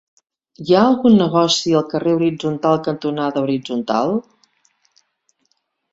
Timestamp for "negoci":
1.19-1.75